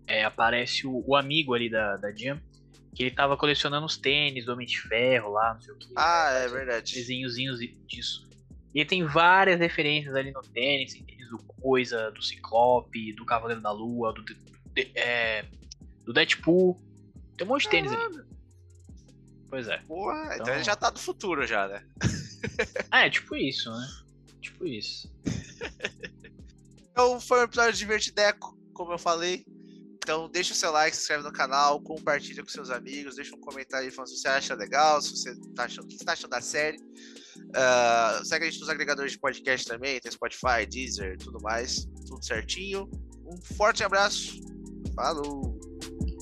é, 0.06 0.24
aparece 0.24 0.86
o, 0.86 1.02
o, 1.06 1.16
amigo 1.16 1.54
ali 1.54 1.70
da, 1.70 1.96
da 1.96 2.10
Jam, 2.12 2.40
que 2.94 3.04
ele 3.04 3.10
tava 3.10 3.36
colecionando 3.36 3.86
os 3.86 3.96
tênis 3.96 4.44
do 4.44 4.52
Homem 4.52 4.66
de 4.66 4.80
Ferro 4.80 5.30
lá, 5.30 5.54
não 5.54 5.60
sei 5.60 5.72
o 5.72 5.76
que. 5.76 5.88
Ah, 5.96 6.30
é 6.32 6.48
verdade. 6.48 6.94
Desenhozinhos 6.94 7.58
disso. 7.86 8.28
E 8.74 8.84
tem 8.84 9.04
várias 9.04 9.58
referências 9.58 10.14
ali 10.14 10.30
no 10.30 10.42
tênis, 10.42 10.92
tem 10.92 11.04
tênis 11.04 11.28
do 11.30 11.38
Coisa, 11.38 12.10
do 12.10 12.22
Ciclope, 12.22 13.12
do 13.14 13.24
Cavaleiro 13.24 13.62
da 13.62 13.70
Lua, 13.70 14.12
do, 14.12 14.22
do, 14.22 14.36
é, 14.94 15.44
do 16.04 16.12
Deadpool. 16.12 16.78
Tem 17.36 17.46
um 17.46 17.50
monte 17.50 17.62
de 17.62 17.70
tênis 17.70 17.92
ali. 17.92 18.28
Pois 19.48 19.66
é. 19.66 19.78
Porra, 19.78 20.24
então... 20.24 20.36
então 20.36 20.54
ele 20.54 20.64
já 20.64 20.76
tá 20.76 20.90
do 20.90 20.98
futuro 20.98 21.46
já, 21.46 21.66
né? 21.66 21.84
é, 22.92 23.08
tipo 23.08 23.34
isso, 23.34 23.70
né? 23.70 23.88
Tipo 24.40 24.66
isso. 24.66 25.10
Então 26.90 27.20
foi 27.20 27.40
um 27.40 27.44
episódio 27.44 27.72
divertideco, 27.72 28.56
como 28.72 28.92
eu 28.92 28.98
falei. 28.98 29.44
Então 30.08 30.28
deixa 30.30 30.54
o 30.54 30.56
seu 30.56 30.72
like, 30.72 30.96
se 30.96 31.02
inscreve 31.02 31.22
no 31.22 31.32
canal, 31.32 31.80
compartilha 31.82 32.42
com 32.42 32.48
seus 32.48 32.70
amigos, 32.70 33.16
deixa 33.16 33.36
um 33.36 33.40
comentário 33.40 33.86
aí 33.86 33.94
falando 33.94 34.08
se 34.08 34.18
você 34.18 34.28
acha 34.28 34.54
legal, 34.54 35.02
se 35.02 35.10
você 35.10 35.36
tá 35.54 35.64
achando, 35.64 35.84
o 35.84 35.88
que 35.88 35.98
você 35.98 36.04
tá 36.04 36.12
achando 36.12 36.30
da 36.30 36.40
série. 36.40 36.78
Uh, 36.78 38.24
segue 38.24 38.46
a 38.46 38.50
gente 38.50 38.60
nos 38.60 38.68
agregadores 38.70 39.12
de 39.12 39.18
podcast 39.18 39.66
também, 39.66 40.00
tem 40.00 40.10
Spotify, 40.10 40.66
Deezer, 40.68 41.18
tudo 41.18 41.38
mais, 41.42 41.86
tudo 42.06 42.24
certinho. 42.24 42.88
Um 43.26 43.36
forte 43.54 43.84
abraço. 43.84 44.40
Falou. 44.94 45.60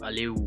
Valeu. 0.01 0.46